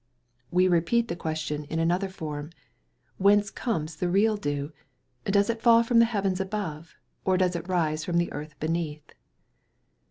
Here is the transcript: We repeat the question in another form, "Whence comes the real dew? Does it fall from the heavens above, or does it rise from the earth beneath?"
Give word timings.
We 0.49 0.67
repeat 0.67 1.09
the 1.09 1.15
question 1.15 1.65
in 1.65 1.77
another 1.77 2.09
form, 2.09 2.49
"Whence 3.17 3.51
comes 3.51 3.95
the 3.95 4.09
real 4.09 4.35
dew? 4.35 4.71
Does 5.25 5.47
it 5.47 5.61
fall 5.61 5.83
from 5.83 5.99
the 5.99 6.05
heavens 6.09 6.39
above, 6.41 6.95
or 7.23 7.37
does 7.37 7.55
it 7.55 7.69
rise 7.69 8.03
from 8.03 8.17
the 8.17 8.33
earth 8.33 8.59
beneath?" 8.59 9.13